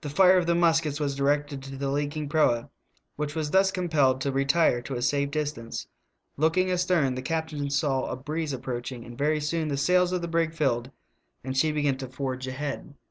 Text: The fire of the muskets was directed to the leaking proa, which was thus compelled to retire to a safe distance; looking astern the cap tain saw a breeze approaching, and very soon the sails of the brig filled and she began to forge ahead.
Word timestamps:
The 0.00 0.08
fire 0.08 0.38
of 0.38 0.46
the 0.46 0.54
muskets 0.54 0.98
was 1.00 1.14
directed 1.14 1.62
to 1.64 1.76
the 1.76 1.90
leaking 1.90 2.30
proa, 2.30 2.70
which 3.16 3.34
was 3.34 3.50
thus 3.50 3.70
compelled 3.70 4.18
to 4.22 4.32
retire 4.32 4.80
to 4.80 4.94
a 4.94 5.02
safe 5.02 5.30
distance; 5.30 5.86
looking 6.38 6.70
astern 6.70 7.14
the 7.14 7.20
cap 7.20 7.48
tain 7.48 7.68
saw 7.68 8.06
a 8.06 8.16
breeze 8.16 8.54
approaching, 8.54 9.04
and 9.04 9.18
very 9.18 9.38
soon 9.38 9.68
the 9.68 9.76
sails 9.76 10.12
of 10.12 10.22
the 10.22 10.28
brig 10.28 10.54
filled 10.54 10.90
and 11.44 11.58
she 11.58 11.72
began 11.72 11.98
to 11.98 12.08
forge 12.08 12.46
ahead. 12.46 12.94